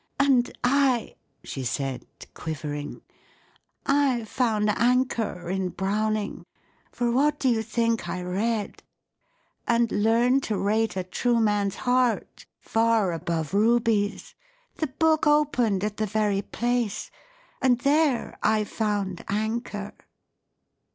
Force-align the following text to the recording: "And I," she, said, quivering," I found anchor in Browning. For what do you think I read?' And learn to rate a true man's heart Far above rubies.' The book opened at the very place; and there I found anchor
"And 0.17 0.51
I," 0.63 1.15
she, 1.43 1.63
said, 1.63 2.07
quivering," 2.33 3.03
I 3.85 4.25
found 4.25 4.67
anchor 4.71 5.47
in 5.47 5.69
Browning. 5.69 6.47
For 6.91 7.11
what 7.11 7.39
do 7.39 7.47
you 7.47 7.61
think 7.61 8.09
I 8.09 8.23
read?' 8.23 8.81
And 9.67 9.91
learn 9.91 10.41
to 10.41 10.57
rate 10.57 10.97
a 10.97 11.03
true 11.03 11.39
man's 11.39 11.75
heart 11.75 12.47
Far 12.59 13.11
above 13.11 13.53
rubies.' 13.53 14.33
The 14.77 14.87
book 14.87 15.27
opened 15.27 15.83
at 15.83 15.97
the 15.97 16.07
very 16.07 16.41
place; 16.41 17.11
and 17.61 17.77
there 17.81 18.39
I 18.41 18.63
found 18.63 19.23
anchor 19.29 19.93